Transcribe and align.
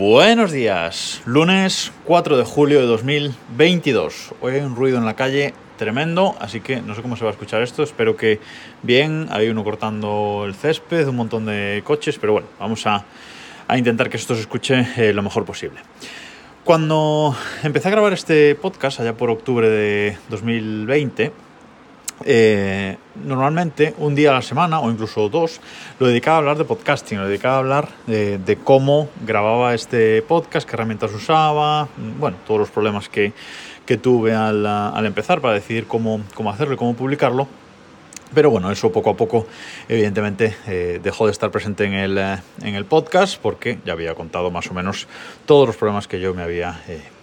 Buenos 0.00 0.50
días, 0.50 1.20
lunes 1.26 1.92
4 2.06 2.38
de 2.38 2.44
julio 2.44 2.80
de 2.80 2.86
2022. 2.86 4.32
Hoy 4.40 4.54
hay 4.54 4.62
un 4.62 4.74
ruido 4.74 4.96
en 4.96 5.04
la 5.04 5.14
calle 5.14 5.52
tremendo, 5.76 6.34
así 6.40 6.62
que 6.62 6.80
no 6.80 6.94
sé 6.94 7.02
cómo 7.02 7.16
se 7.16 7.24
va 7.24 7.28
a 7.28 7.34
escuchar 7.34 7.60
esto, 7.60 7.82
espero 7.82 8.16
que 8.16 8.40
bien, 8.82 9.26
hay 9.30 9.50
uno 9.50 9.62
cortando 9.62 10.44
el 10.46 10.54
césped, 10.54 11.06
un 11.06 11.16
montón 11.16 11.44
de 11.44 11.82
coches, 11.84 12.16
pero 12.18 12.32
bueno, 12.32 12.48
vamos 12.58 12.86
a, 12.86 13.04
intentar 13.76 14.08
que 14.08 14.16
esto 14.16 14.34
se 14.34 14.40
escuche 14.40 14.86
eh, 14.96 15.12
lo 15.12 15.20
mejor 15.20 15.44
posible. 15.44 15.80
Cuando 16.64 17.36
empecé 17.62 17.88
a 17.88 17.90
grabar 17.90 18.14
este 18.14 18.54
podcast, 18.54 19.00
allá 19.00 19.14
por 19.18 19.28
octubre 19.28 19.68
de 19.68 20.16
2020, 20.30 21.30
eh, 22.24 22.98
normalmente 23.24 23.94
un 23.98 24.14
día 24.14 24.30
a 24.30 24.34
la 24.34 24.42
semana 24.42 24.80
o 24.80 24.90
incluso 24.90 25.28
dos 25.28 25.60
lo 25.98 26.06
dedicaba 26.06 26.36
a 26.36 26.38
hablar 26.38 26.58
de 26.58 26.64
podcasting, 26.64 27.18
lo 27.18 27.26
dedicaba 27.26 27.54
a 27.54 27.58
hablar 27.58 27.88
de, 28.06 28.58
cómo 28.62 29.08
grababa 29.24 29.74
este 29.74 30.20
podcast, 30.22 30.68
qué 30.68 30.76
herramientas 30.76 31.12
usaba, 31.12 31.88
bueno, 32.18 32.36
todos 32.46 32.60
los 32.60 32.70
problemas 32.70 33.08
que, 33.08 33.32
tuve 34.02 34.32
al, 34.34 35.04
empezar 35.04 35.40
para 35.40 35.54
decidir 35.54 35.86
cómo, 35.86 36.20
cómo 36.34 36.50
hacerlo 36.50 36.74
y 36.74 36.76
cómo 36.76 36.94
publicarlo. 36.94 37.48
Pero 38.32 38.48
bueno, 38.48 38.70
eso 38.70 38.92
poco 38.92 39.10
a 39.10 39.16
poco, 39.16 39.48
evidentemente, 39.88 40.54
eh, 40.68 41.00
dejó 41.02 41.26
de 41.26 41.32
estar 41.32 41.50
presente 41.50 41.84
en 41.84 41.94
el, 41.94 42.16
eh, 42.16 42.36
en 42.62 42.76
el, 42.76 42.84
podcast 42.84 43.40
porque 43.42 43.80
ya 43.84 43.94
había 43.94 44.14
contado 44.14 44.52
más 44.52 44.70
o 44.70 44.74
menos 44.74 45.08
todos 45.46 45.66
los 45.66 45.76
problemas 45.76 46.06
que 46.06 46.20
yo 46.20 46.32
me 46.34 46.42
había 46.42 46.80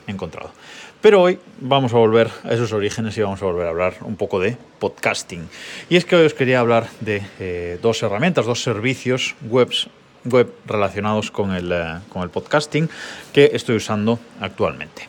encontrado. 0.08 0.52
Pero 1.02 1.22
hoy 1.22 1.38
vamos 1.62 1.94
a 1.94 1.98
volver 1.98 2.32
a 2.44 2.54
esos 2.54 2.74
orígenes 2.74 3.16
y 3.18 3.22
vamos 3.22 3.42
a 3.44 3.46
volver 3.46 3.68
a 3.68 3.70
hablar 3.70 3.94
un 4.02 4.16
poco 4.16 4.40
de 4.40 4.58
podcasting. 4.80 5.48
Y 5.90 5.96
es 5.96 6.06
que 6.06 6.16
hoy 6.16 6.26
os 6.26 6.34
quería 6.34 6.60
hablar 6.60 6.88
de 7.02 7.22
eh, 7.40 7.78
dos 7.84 8.02
herramientas, 8.02 8.48
dos 8.48 8.64
servicios 8.64 9.36
webs, 9.48 9.90
web 10.26 10.52
relacionados 10.66 11.30
con 11.30 11.54
el, 11.54 11.72
eh, 11.72 12.00
con 12.10 12.24
el 12.24 12.32
podcasting 12.32 12.90
que 13.32 13.52
estoy 13.54 13.76
usando 13.76 14.18
actualmente. 14.42 15.08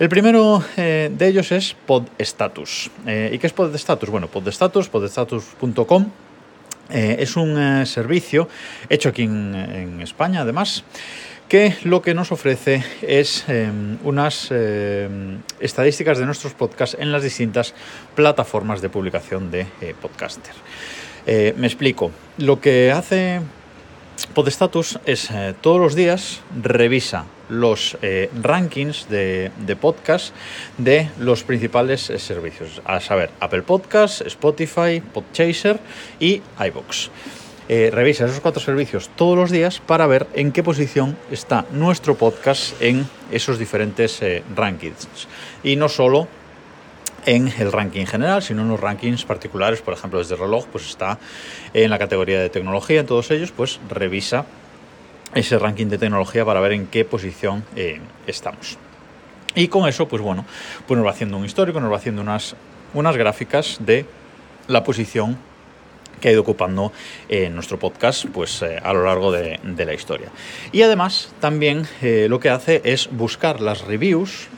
El 0.00 0.08
primero 0.08 0.64
eh, 0.76 1.10
de 1.12 1.28
ellos 1.28 1.52
es 1.52 1.76
PodStatus. 1.86 2.90
¿Y 3.06 3.38
qué 3.38 3.46
es 3.46 3.52
PodStatus? 3.52 4.10
Bueno, 4.10 4.26
PodStatus, 4.26 4.88
podstatus.com 4.88 6.10
es 6.88 7.36
un 7.36 7.86
servicio 7.86 8.48
hecho 8.88 9.10
aquí 9.10 9.22
en 9.22 10.00
España, 10.02 10.40
además, 10.40 10.82
que 11.50 11.74
lo 11.82 12.00
que 12.00 12.14
nos 12.14 12.30
ofrece 12.30 12.84
es 13.02 13.44
em, 13.48 13.98
unas 14.04 14.52
em, 14.52 15.42
estadísticas 15.58 16.16
de 16.16 16.24
nuestros 16.24 16.54
podcasts 16.54 16.96
en 16.96 17.10
las 17.10 17.24
distintas 17.24 17.74
plataformas 18.14 18.80
de 18.80 18.88
publicación 18.88 19.50
de 19.50 19.66
eh, 19.82 19.94
podcaster. 20.00 20.54
Eh, 21.26 21.52
me 21.58 21.66
explico. 21.66 22.12
Lo 22.38 22.60
que 22.60 22.92
hace 22.92 23.40
Podstatus 24.32 25.00
es 25.06 25.28
eh, 25.32 25.52
todos 25.60 25.80
los 25.80 25.96
días 25.96 26.40
revisa 26.62 27.24
los 27.48 27.98
rankings 28.40 29.08
de, 29.08 29.50
de, 29.66 29.74
podcast 29.74 30.32
de 30.78 31.10
los 31.18 31.42
principales 31.42 32.12
servicios, 32.18 32.80
a 32.84 33.00
saber, 33.00 33.30
Apple 33.40 33.62
Podcasts, 33.62 34.20
Spotify, 34.20 35.00
Podchaser 35.00 35.80
y 36.20 36.42
iBox. 36.64 37.10
Eh, 37.72 37.88
revisa 37.92 38.24
esos 38.24 38.40
cuatro 38.40 38.60
servicios 38.60 39.10
todos 39.14 39.38
los 39.38 39.52
días 39.52 39.78
para 39.78 40.08
ver 40.08 40.26
en 40.34 40.50
qué 40.50 40.64
posición 40.64 41.16
está 41.30 41.66
nuestro 41.70 42.16
podcast 42.16 42.74
en 42.82 43.08
esos 43.30 43.60
diferentes 43.60 44.20
eh, 44.22 44.42
rankings. 44.56 45.06
Y 45.62 45.76
no 45.76 45.88
solo 45.88 46.26
en 47.26 47.46
el 47.46 47.70
ranking 47.70 48.06
general, 48.06 48.42
sino 48.42 48.62
en 48.62 48.70
los 48.70 48.80
rankings 48.80 49.24
particulares, 49.24 49.82
por 49.82 49.94
ejemplo, 49.94 50.18
desde 50.18 50.34
reloj, 50.34 50.66
pues 50.66 50.84
está 50.88 51.20
en 51.72 51.90
la 51.90 52.00
categoría 52.00 52.40
de 52.40 52.48
tecnología, 52.48 52.98
en 52.98 53.06
todos 53.06 53.30
ellos, 53.30 53.52
pues 53.52 53.78
revisa 53.88 54.46
ese 55.36 55.56
ranking 55.56 55.86
de 55.86 55.98
tecnología 55.98 56.44
para 56.44 56.58
ver 56.58 56.72
en 56.72 56.88
qué 56.88 57.04
posición 57.04 57.62
eh, 57.76 58.00
estamos. 58.26 58.78
Y 59.54 59.68
con 59.68 59.88
eso, 59.88 60.08
pues 60.08 60.20
bueno, 60.20 60.44
pues 60.88 60.98
nos 60.98 61.06
va 61.06 61.12
haciendo 61.12 61.36
un 61.36 61.44
histórico, 61.44 61.78
nos 61.78 61.92
va 61.92 61.98
haciendo 61.98 62.20
unas, 62.20 62.56
unas 62.94 63.16
gráficas 63.16 63.76
de 63.78 64.06
la 64.66 64.82
posición 64.82 65.38
que 66.20 66.28
ha 66.28 66.32
ido 66.32 66.42
ocupando 66.42 66.92
eh, 67.28 67.48
nuestro 67.50 67.78
podcast 67.78 68.26
pues, 68.26 68.62
eh, 68.62 68.78
a 68.82 68.92
lo 68.92 69.04
largo 69.04 69.32
de, 69.32 69.58
la 69.62 69.94
historia. 69.94 70.28
Y 70.72 70.82
además 70.82 71.32
también 71.40 71.86
eh, 72.02 72.26
lo 72.28 72.38
que 72.38 72.50
hace 72.50 72.82
es 72.84 73.08
buscar 73.10 73.60
las 73.60 73.82
reviews, 73.82 74.48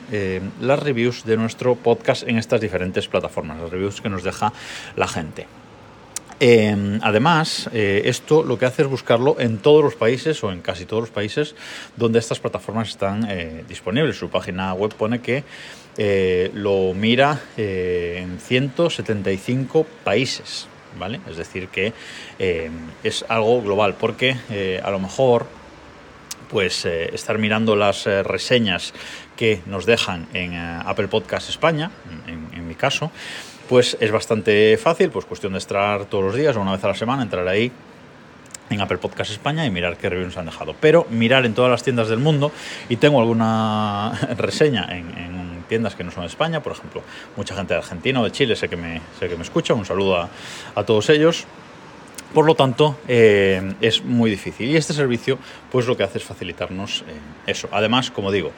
las 0.61 0.79
reviews 0.79 1.23
de 1.25 1.37
nuestro 1.37 1.75
podcast 1.75 2.27
en 2.27 2.37
estas 2.37 2.61
diferentes 2.61 3.07
plataformas, 3.07 3.59
las 3.59 3.71
reviews 3.71 3.99
que 4.01 4.09
nos 4.09 4.23
deja 4.23 4.53
la 4.95 5.07
gente. 5.07 5.47
además, 7.01 7.69
esto 7.73 8.43
lo 8.43 8.59
que 8.59 8.65
hace 8.65 8.83
es 8.83 8.89
buscarlo 8.89 9.37
en 9.39 9.57
todos 9.57 9.83
los 9.83 9.95
países 9.95 10.43
o 10.43 10.51
en 10.51 10.61
casi 10.61 10.85
todos 10.85 11.03
los 11.03 11.09
países 11.09 11.55
donde 11.95 12.19
estas 12.19 12.39
plataformas 12.39 12.89
están 12.89 13.27
disponibles. 13.67 14.17
Su 14.17 14.29
página 14.29 14.73
web 14.73 14.93
pone 14.93 15.19
que 15.19 15.43
lo 16.53 16.93
mira 16.93 17.41
en 17.57 18.37
175 18.39 19.87
países. 20.03 20.67
¿Vale? 20.97 21.19
Es 21.29 21.37
decir, 21.37 21.67
que 21.67 21.93
eh, 22.39 22.69
es 23.03 23.25
algo 23.27 23.61
global, 23.61 23.95
porque 23.99 24.35
eh, 24.49 24.81
a 24.83 24.91
lo 24.91 24.99
mejor 24.99 25.45
pues 26.49 26.85
eh, 26.85 27.09
estar 27.13 27.37
mirando 27.39 27.75
las 27.75 28.05
reseñas 28.05 28.93
que 29.35 29.61
nos 29.65 29.85
dejan 29.85 30.27
en 30.33 30.55
Apple 30.55 31.07
Podcast 31.07 31.49
España, 31.49 31.89
en, 32.27 32.67
mi 32.67 32.75
caso, 32.75 33.11
pues 33.67 33.97
es 33.99 34.11
bastante 34.11 34.77
fácil, 34.77 35.09
pues 35.09 35.25
cuestión 35.25 35.53
de 35.53 35.59
estar 35.59 36.05
todos 36.05 36.23
los 36.23 36.35
días 36.35 36.55
o 36.55 36.61
una 36.61 36.73
vez 36.73 36.83
a 36.83 36.89
la 36.89 36.95
semana, 36.95 37.23
entrar 37.23 37.47
ahí 37.47 37.71
en 38.69 38.81
Apple 38.81 38.99
Podcast 38.99 39.31
España 39.31 39.65
y 39.65 39.71
mirar 39.71 39.97
qué 39.97 40.09
reviews 40.09 40.37
han 40.37 40.45
dejado. 40.45 40.75
Pero 40.79 41.07
mirar 41.09 41.45
en 41.45 41.53
todas 41.53 41.71
las 41.71 41.83
tiendas 41.83 42.07
del 42.07 42.19
mundo, 42.19 42.51
y 42.87 42.97
tengo 42.97 43.19
alguna 43.19 44.11
reseña 44.37 44.87
en 44.91 45.32
tiendas 45.73 45.95
que 45.95 46.03
no 46.03 46.11
son 46.11 46.21
de 46.21 46.27
España, 46.27 46.61
por 46.61 46.73
ejemplo, 46.73 47.01
mucha 47.35 47.55
gente 47.55 47.73
de 47.73 47.79
Argentina 47.79 48.21
o 48.21 48.23
de 48.23 48.31
Chile 48.31 48.55
sé 48.55 48.69
que 48.69 48.75
me, 48.75 49.01
sé 49.19 49.27
que 49.27 49.35
me 49.35 49.41
escucha, 49.41 49.73
un 49.73 49.85
saludo 49.85 50.29
a, 50.75 50.83
todos 50.85 51.09
ellos. 51.09 51.45
Por 52.31 52.45
lo 52.45 52.53
tanto, 52.53 52.97
eh, 53.07 53.73
es 53.81 54.03
muy 54.03 54.29
difícil. 54.29 54.69
Y 54.69 54.75
este 54.77 54.93
servicio, 54.93 55.39
pues 55.71 55.87
lo 55.87 55.97
que 55.97 56.03
hace 56.03 56.19
es 56.19 56.23
facilitarnos 56.23 57.05
eh, 57.07 57.13
eso. 57.47 57.69
Además, 57.71 58.11
como 58.11 58.31
digo, 58.31 58.51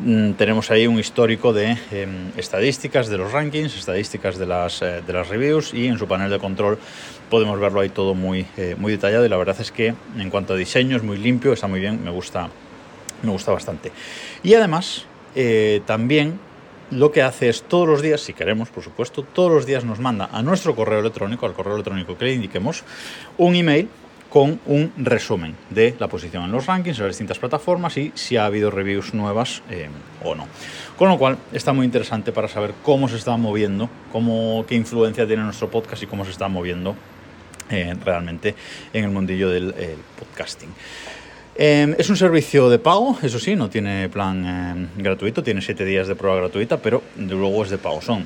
mm, 0.00 0.32
tenemos 0.32 0.72
ahí 0.72 0.88
un 0.88 0.98
histórico 0.98 1.52
de 1.52 1.78
em, 1.92 2.32
estadísticas 2.36 3.06
de 3.06 3.18
los 3.18 3.30
rankings, 3.30 3.76
estadísticas 3.76 4.36
de 4.36 4.46
las, 4.46 4.82
eh, 4.82 5.00
de 5.06 5.12
las 5.12 5.28
reviews 5.28 5.74
y 5.74 5.86
en 5.86 5.96
su 5.96 6.08
panel 6.08 6.28
de 6.28 6.40
control 6.40 6.76
podemos 7.30 7.60
verlo 7.60 7.82
ahí 7.82 7.90
todo 7.90 8.14
muy, 8.14 8.46
muy 8.78 8.90
detallado 8.90 9.24
y 9.24 9.28
la 9.28 9.36
verdad 9.36 9.56
es 9.60 9.70
que 9.70 9.94
en 10.18 10.30
cuanto 10.30 10.54
a 10.54 10.56
diseño 10.56 10.96
es 10.96 11.04
muy 11.04 11.18
limpio, 11.18 11.52
está 11.52 11.68
muy 11.68 11.78
bien, 11.78 12.02
me 12.02 12.10
gusta, 12.10 12.48
me 13.22 13.30
gusta 13.30 13.52
bastante. 13.52 13.92
Y 14.42 14.54
además, 14.54 15.04
también 15.84 16.40
lo 16.90 17.12
que 17.12 17.22
hace 17.22 17.48
es 17.48 17.62
todos 17.62 17.86
los 17.86 18.02
días, 18.02 18.20
si 18.20 18.32
queremos, 18.32 18.70
por 18.70 18.82
supuesto, 18.82 19.22
todos 19.22 19.50
los 19.50 19.66
días 19.66 19.84
nos 19.84 19.98
manda 19.98 20.28
a 20.32 20.42
nuestro 20.42 20.74
correo 20.74 21.00
electrónico, 21.00 21.46
al 21.46 21.54
correo 21.54 21.74
electrónico 21.74 22.16
que 22.16 22.24
le 22.24 22.34
indiquemos, 22.34 22.84
un 23.36 23.54
email 23.54 23.88
con 24.30 24.60
un 24.66 24.92
resumen 24.98 25.56
de 25.70 25.94
la 25.98 26.08
posición 26.08 26.44
en 26.44 26.52
los 26.52 26.66
rankings, 26.66 26.98
en 26.98 27.04
las 27.04 27.14
distintas 27.14 27.38
plataformas 27.38 27.96
y 27.96 28.12
si 28.14 28.36
ha 28.36 28.44
habido 28.44 28.70
reviews 28.70 29.14
nuevas 29.14 29.62
eh, 29.70 29.88
o 30.22 30.34
no. 30.34 30.46
Con 30.98 31.08
lo 31.08 31.18
cual 31.18 31.38
está 31.52 31.72
muy 31.72 31.86
interesante 31.86 32.30
para 32.32 32.48
saber 32.48 32.74
cómo 32.82 33.08
se 33.08 33.16
está 33.16 33.36
moviendo, 33.36 33.88
cómo, 34.12 34.66
qué 34.68 34.74
influencia 34.74 35.26
tiene 35.26 35.44
nuestro 35.44 35.70
podcast 35.70 36.02
y 36.02 36.06
cómo 36.06 36.24
se 36.24 36.32
está 36.32 36.48
moviendo 36.48 36.94
eh, 37.70 37.94
realmente 38.04 38.54
en 38.92 39.04
el 39.04 39.10
mundillo 39.10 39.48
del 39.48 39.74
podcasting. 40.18 40.70
Em, 41.60 41.96
es 41.98 42.08
un 42.08 42.16
servicio 42.16 42.70
de 42.70 42.78
pago, 42.78 43.18
eso 43.20 43.40
sí, 43.40 43.56
no 43.56 43.68
tiene 43.68 44.08
plan 44.08 44.46
em, 44.46 44.88
gratuito, 44.96 45.42
tiene 45.42 45.60
7 45.60 45.84
días 45.84 46.06
de 46.06 46.14
prueba 46.14 46.36
gratuita, 46.36 46.76
pero 46.76 47.02
de 47.16 47.34
luego 47.34 47.64
es 47.64 47.70
de 47.70 47.78
pago. 47.78 48.00
Son 48.00 48.24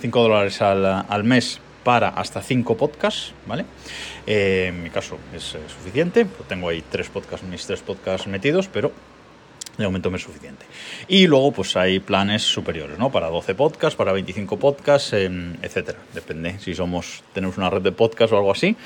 5 0.00 0.18
mm, 0.18 0.22
dólares 0.22 0.60
al, 0.60 1.22
mes 1.22 1.60
para 1.84 2.08
hasta 2.08 2.42
5 2.42 2.76
podcasts, 2.76 3.32
¿vale? 3.46 3.64
Eh, 4.26 4.66
en 4.70 4.82
mi 4.82 4.90
caso 4.90 5.18
es 5.32 5.56
suficiente, 5.68 6.26
tengo 6.48 6.68
ahí 6.68 6.82
tres 6.90 7.08
podcasts, 7.10 7.46
mis 7.46 7.64
tres 7.64 7.80
podcasts 7.80 8.26
metidos, 8.26 8.66
pero 8.66 8.90
de 9.76 9.84
momento 9.84 10.10
me 10.10 10.16
es 10.16 10.22
suficiente. 10.22 10.66
Y 11.08 11.26
luego 11.26 11.52
pues 11.52 11.76
hay 11.76 12.00
planes 12.00 12.42
superiores, 12.42 12.98
¿no? 12.98 13.10
Para 13.10 13.28
12 13.28 13.54
podcasts, 13.54 13.96
para 13.96 14.12
25 14.12 14.58
podcasts, 14.58 15.12
em, 15.12 15.54
etcétera. 15.62 15.98
Depende 16.12 16.58
si 16.58 16.74
somos 16.74 17.22
tenemos 17.32 17.58
una 17.58 17.70
red 17.70 17.82
de 17.82 17.92
podcasts 17.92 18.32
o 18.32 18.36
algo 18.36 18.52
así, 18.52 18.76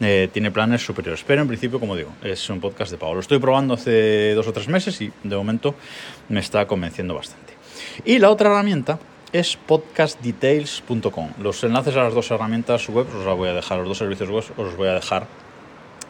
eh, 0.00 0.28
tiene 0.32 0.50
planes 0.50 0.84
superiores. 0.84 1.24
Pero 1.26 1.42
en 1.42 1.48
principio, 1.48 1.80
como 1.80 1.96
digo, 1.96 2.12
es 2.22 2.48
un 2.50 2.60
podcast 2.60 2.90
de 2.90 2.98
pago. 2.98 3.14
Lo 3.14 3.20
estoy 3.20 3.38
probando 3.38 3.74
hace 3.74 4.34
dos 4.34 4.46
o 4.46 4.52
tres 4.52 4.68
meses 4.68 5.00
y 5.00 5.12
de 5.22 5.36
momento 5.36 5.74
me 6.28 6.40
está 6.40 6.66
convenciendo 6.66 7.14
bastante. 7.14 7.54
Y 8.04 8.18
la 8.18 8.30
otra 8.30 8.50
herramienta 8.50 8.98
es 9.32 9.56
podcastdetails.com. 9.56 11.30
Los 11.40 11.64
enlaces 11.64 11.96
a 11.96 12.04
las 12.04 12.14
dos 12.14 12.30
herramientas 12.30 12.88
web 12.88 13.06
os 13.08 13.24
los 13.24 13.36
voy 13.36 13.48
a 13.48 13.54
dejar, 13.54 13.78
los 13.78 13.88
dos 13.88 13.98
servicios 13.98 14.30
web 14.30 14.44
os 14.56 14.66
los 14.66 14.76
voy 14.76 14.88
a 14.88 14.94
dejar 14.94 15.26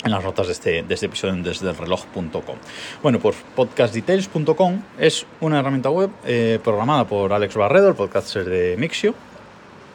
en 0.05 0.11
las 0.11 0.23
notas 0.23 0.47
de 0.47 0.53
este, 0.53 0.83
de 0.83 0.95
este 0.95 1.07
episodio 1.07 1.35
desde 1.43 1.71
el 1.71 1.77
reloj.com. 1.77 2.57
Bueno, 3.03 3.19
pues 3.19 3.37
podcastdetails.com 3.57 4.83
es 4.99 5.27
una 5.41 5.61
herramienta 5.61 5.91
web 5.91 6.11
eh, 6.25 6.59
programada 6.63 7.07
por 7.07 7.33
Alex 7.33 7.55
Barredo, 7.57 7.89
el 7.89 7.95
podcaster 7.95 8.45
de 8.45 8.77
Mixio, 8.77 9.15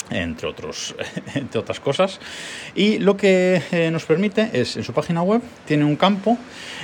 entre, 0.10 0.48
otros, 0.48 0.96
entre 1.36 1.60
otras 1.60 1.80
cosas. 1.80 2.20
Y 2.74 2.98
lo 2.98 3.16
que 3.18 3.62
eh, 3.72 3.92
nos 3.92 4.06
permite 4.06 4.50
es, 4.54 4.78
en 4.78 4.84
su 4.84 4.94
página 4.94 5.22
web, 5.22 5.42
tiene 5.66 5.86
un 5.86 5.96
campo 5.96 6.38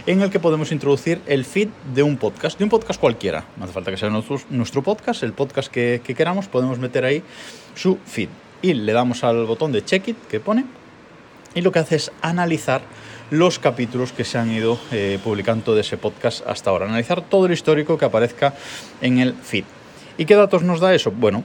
en 0.06 0.22
el 0.22 0.30
que 0.30 0.40
podemos 0.40 0.72
introducir 0.72 1.20
el 1.26 1.46
feed 1.46 1.70
de 1.96 2.04
un 2.04 2.18
podcast, 2.18 2.60
de 2.60 2.64
un 2.64 2.70
podcast 2.70 3.00
cualquiera. 3.00 3.46
No 3.58 3.66
hace 3.66 3.74
falta 3.74 3.90
que 3.90 3.98
sea 3.98 4.10
nuestro, 4.10 4.40
nuestro 4.52 4.84
podcast, 4.84 5.24
el 5.24 5.34
podcast 5.34 5.72
que, 5.72 6.02
queramos, 6.16 6.48
podemos 6.48 6.78
meter 6.78 7.04
ahí 7.06 7.24
su 7.74 7.98
feed. 8.06 8.30
Y 8.62 8.74
le 8.74 8.94
damos 8.94 9.24
al 9.24 9.46
botón 9.46 9.72
de 9.72 9.84
check 9.84 10.10
it 10.10 10.18
que 10.28 10.40
pone 10.40 10.66
y 11.56 11.62
lo 11.62 11.72
que 11.72 11.80
hace 11.80 11.96
es 11.96 12.12
analizar 12.22 12.82
los 13.32 13.60
capítulos 13.60 14.12
que 14.12 14.24
se 14.24 14.38
han 14.38 14.52
ido 14.52 14.80
eh, 14.92 15.20
publicando 15.24 15.74
de 15.74 15.82
ese 15.82 15.98
podcast 15.98 16.46
hasta 16.48 16.70
ahora, 16.70 16.86
analizar 16.86 17.22
todo 17.22 17.48
el 17.48 17.54
histórico 17.54 17.98
que 17.98 18.06
aparezca 18.06 18.54
en 19.02 19.20
el 19.20 19.34
feed. 19.34 19.66
¿Y 20.18 20.26
qué 20.26 20.36
datos 20.36 20.64
nos 20.64 20.80
da 20.80 20.94
eso? 20.94 21.12
Bueno, 21.12 21.44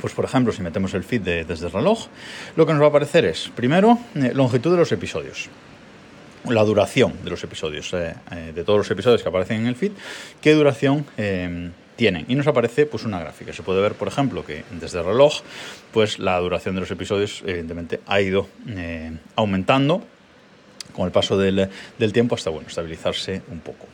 pues 0.00 0.12
por 0.12 0.24
ejemplo, 0.24 0.52
si 0.52 0.62
metemos 0.62 0.92
el 0.94 1.04
feed 1.04 1.44
desde 1.46 1.66
el 1.66 1.72
reloj, 1.72 2.06
lo 2.56 2.66
que 2.66 2.72
nos 2.72 2.82
va 2.82 2.86
a 2.86 2.88
aparecer 2.90 3.24
es, 3.24 3.50
primero, 3.54 3.98
eh, 4.14 4.32
longitud 4.34 4.72
de 4.72 4.78
los 4.78 4.92
episodios, 4.92 5.48
la 6.48 6.62
duración 6.62 7.14
de 7.24 7.30
los 7.30 7.42
episodios, 7.42 7.92
eh, 7.94 8.14
de 8.54 8.64
todos 8.64 8.78
los 8.78 8.90
episodios 8.90 9.22
que 9.22 9.28
aparecen 9.28 9.62
en 9.62 9.66
el 9.66 9.76
feed, 9.76 9.92
qué 10.42 10.52
duración 10.52 11.06
tienen. 11.96 12.26
Y 12.28 12.34
nos 12.34 12.46
aparece 12.46 12.86
pues 12.86 13.04
una 13.04 13.20
gráfica. 13.20 13.52
Se 13.52 13.62
puede 13.62 13.80
ver, 13.80 13.94
por 13.94 14.08
ejemplo, 14.08 14.44
que 14.44 14.64
desde 14.72 14.98
el 14.98 15.06
reloj, 15.06 15.42
pues 15.92 16.18
la 16.18 16.38
duración 16.40 16.74
de 16.74 16.82
los 16.82 16.90
episodios, 16.90 17.42
evidentemente, 17.46 18.00
ha 18.06 18.20
ido 18.20 18.48
aumentando 19.36 20.04
con 20.94 21.06
el 21.06 21.12
paso 21.12 21.36
del, 21.36 21.68
tiempo 22.12 22.34
hasta 22.34 22.50
bueno, 22.50 22.68
estabilizarse 22.68 23.42
un 23.50 23.60
poco. 23.60 23.86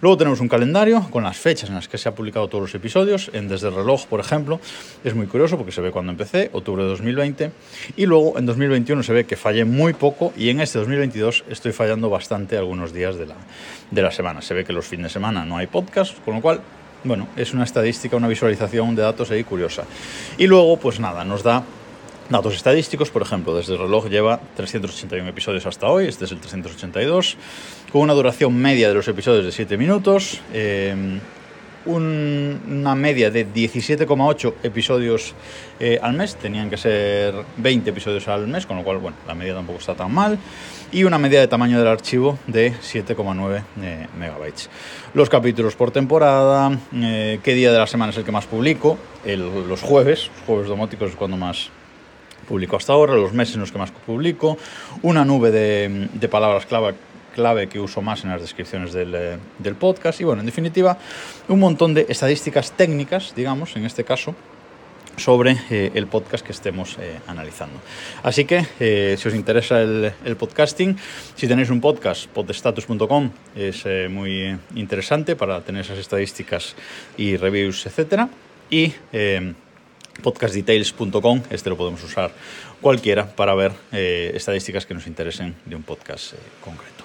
Luego 0.00 0.16
tenemos 0.16 0.40
un 0.40 0.48
calendario 0.48 1.08
con 1.10 1.24
las 1.24 1.36
fechas 1.36 1.68
en 1.68 1.76
las 1.76 1.88
que 1.88 1.96
se 1.96 2.08
han 2.08 2.14
publicado 2.14 2.48
todos 2.48 2.62
los 2.62 2.74
episodios. 2.74 3.30
En 3.32 3.48
Desde 3.48 3.68
el 3.68 3.74
reloj, 3.74 4.06
por 4.06 4.20
ejemplo, 4.20 4.60
es 5.04 5.14
muy 5.14 5.26
curioso 5.26 5.56
porque 5.56 5.72
se 5.72 5.80
ve 5.80 5.90
cuando 5.90 6.12
empecé, 6.12 6.50
octubre 6.52 6.82
de 6.82 6.90
2020, 6.90 7.52
y 7.96 8.06
luego 8.06 8.38
en 8.38 8.46
2021 8.46 9.02
se 9.02 9.12
ve 9.12 9.24
que 9.24 9.36
fallé 9.36 9.64
muy 9.64 9.94
poco 9.94 10.32
y 10.36 10.50
en 10.50 10.60
este 10.60 10.78
2022 10.78 11.44
estoy 11.48 11.72
fallando 11.72 12.10
bastante 12.10 12.58
algunos 12.58 12.92
días 12.92 13.16
de 13.16 13.26
la, 13.26 13.36
de 13.90 14.02
la 14.02 14.10
semana. 14.10 14.42
Se 14.42 14.54
ve 14.54 14.64
que 14.64 14.72
los 14.72 14.86
fines 14.86 15.04
de 15.04 15.10
semana 15.10 15.44
no 15.44 15.56
hay 15.56 15.66
podcast, 15.66 16.18
con 16.24 16.34
lo 16.34 16.40
cual 16.42 16.60
bueno, 17.04 17.28
es 17.36 17.54
una 17.54 17.64
estadística, 17.64 18.16
una 18.16 18.28
visualización 18.28 18.96
de 18.96 19.02
datos 19.02 19.30
ahí 19.30 19.44
curiosa. 19.44 19.84
Y 20.36 20.46
luego, 20.46 20.76
pues 20.78 20.98
nada, 20.98 21.24
nos 21.24 21.42
da 21.42 21.62
Datos 22.30 22.56
estadísticos, 22.56 23.10
por 23.10 23.22
ejemplo, 23.22 23.56
desde 23.56 23.72
el 23.72 23.78
reloj 23.78 24.10
lleva 24.10 24.38
381 24.54 25.30
episodios 25.30 25.64
hasta 25.64 25.86
hoy, 25.86 26.08
este 26.08 26.26
es 26.26 26.32
el 26.32 26.40
382, 26.40 27.38
con 27.90 28.02
una 28.02 28.12
duración 28.12 28.54
media 28.54 28.88
de 28.88 28.94
los 28.94 29.08
episodios 29.08 29.46
de 29.46 29.52
7 29.52 29.78
minutos, 29.78 30.42
eh, 30.52 31.20
una 31.86 32.94
media 32.94 33.30
de 33.30 33.50
17,8 33.50 34.56
episodios 34.62 35.34
eh, 35.80 35.98
al 36.02 36.12
mes, 36.12 36.36
tenían 36.36 36.68
que 36.68 36.76
ser 36.76 37.34
20 37.56 37.88
episodios 37.88 38.28
al 38.28 38.46
mes, 38.46 38.66
con 38.66 38.76
lo 38.76 38.84
cual, 38.84 38.98
bueno, 38.98 39.16
la 39.26 39.34
media 39.34 39.54
tampoco 39.54 39.78
está 39.78 39.94
tan 39.94 40.12
mal, 40.12 40.38
y 40.92 41.04
una 41.04 41.16
media 41.16 41.40
de 41.40 41.48
tamaño 41.48 41.78
del 41.78 41.88
archivo 41.88 42.38
de 42.46 42.74
7,9 42.74 43.62
eh, 43.80 44.06
megabytes. 44.18 44.68
Los 45.14 45.30
capítulos 45.30 45.76
por 45.76 45.92
temporada, 45.92 46.78
qué 46.92 47.54
día 47.54 47.72
de 47.72 47.78
la 47.78 47.86
semana 47.86 48.10
es 48.10 48.18
el 48.18 48.24
que 48.24 48.32
más 48.32 48.44
publico, 48.44 48.98
los 49.24 49.80
jueves, 49.80 50.30
jueves 50.46 50.68
domóticos 50.68 51.08
es 51.08 51.16
cuando 51.16 51.38
más 51.38 51.70
publico 52.48 52.76
hasta 52.76 52.94
ahora, 52.94 53.14
los 53.14 53.32
meses 53.32 53.54
en 53.54 53.60
los 53.60 53.70
que 53.70 53.78
más 53.78 53.90
publico, 53.90 54.56
una 55.02 55.24
nube 55.24 55.50
de, 55.50 56.28
palabras 56.28 56.66
clave, 56.66 56.94
clave 57.34 57.68
que 57.68 57.78
uso 57.78 58.00
más 58.00 58.24
en 58.24 58.30
las 58.30 58.40
descripciones 58.40 58.92
del, 58.92 59.14
eh, 59.14 59.38
del, 59.58 59.74
podcast 59.74 60.20
y 60.20 60.24
bueno, 60.24 60.40
en 60.40 60.46
definitiva, 60.46 60.96
un 61.48 61.60
montón 61.60 61.94
de 61.94 62.06
estadísticas 62.08 62.72
técnicas, 62.72 63.34
digamos, 63.36 63.76
en 63.76 63.84
este 63.84 64.02
caso, 64.02 64.34
sobre 65.16 65.56
eh, 65.68 65.90
el 65.94 66.06
podcast 66.06 66.46
que 66.46 66.52
estemos 66.52 66.96
eh, 67.00 67.18
analizando. 67.26 67.80
Así 68.22 68.44
que, 68.44 69.16
si 69.18 69.28
os 69.28 69.34
interesa 69.34 69.82
el, 69.82 70.12
el, 70.24 70.36
podcasting, 70.36 70.96
si 71.34 71.46
tenéis 71.48 71.70
un 71.70 71.80
podcast, 71.80 72.26
podestatus.com 72.28 73.30
es 73.56 73.84
muy 74.08 74.56
interesante 74.76 75.36
para 75.36 75.60
tener 75.60 75.82
esas 75.82 75.98
estadísticas 75.98 76.76
y 77.16 77.36
reviews, 77.36 77.84
etcétera. 77.86 78.28
Y 78.70 78.92
podcastdetails.com, 80.22 81.42
este 81.50 81.70
lo 81.70 81.76
podemos 81.76 82.02
usar 82.02 82.30
cualquiera 82.80 83.26
para 83.26 83.54
ver 83.54 83.72
eh, 83.92 84.32
estadísticas 84.34 84.86
que 84.86 84.94
nos 84.94 85.06
interesen 85.06 85.54
de 85.64 85.76
un 85.76 85.82
podcast 85.82 86.34
eh, 86.34 86.36
concreto. 86.62 87.04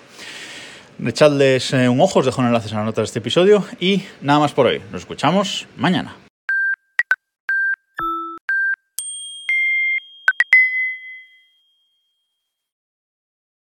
Echadles 1.04 1.74
eh, 1.74 1.90
un 1.90 2.00
ojo, 2.02 2.20
os 2.20 2.26
dejo 2.26 2.42
enlaces 2.42 2.72
en 2.72 2.78
la 2.78 2.86
nota 2.86 3.02
de 3.02 3.06
este 3.06 3.20
episodio 3.20 3.66
y 3.80 4.04
nada 4.22 4.40
más 4.40 4.54
por 4.54 4.68
hoy. 4.68 4.82
Nos 4.92 5.02
escuchamos 5.02 5.68
mañana. 5.76 6.23